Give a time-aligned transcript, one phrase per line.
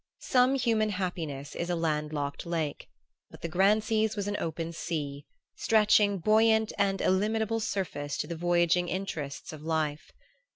[0.23, 2.89] Some human happiness is a landlocked lake;
[3.29, 8.35] but the Grancys' was an open sea, stretching a buoyant and illimitable surface to the
[8.35, 10.11] voyaging interests of life.